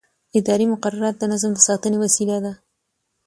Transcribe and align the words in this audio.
اداري 0.39 0.65
مقررات 0.73 1.15
د 1.19 1.23
نظم 1.31 1.51
د 1.55 1.59
ساتنې 1.67 1.97
وسیله 2.03 2.37
ده. 2.45 2.53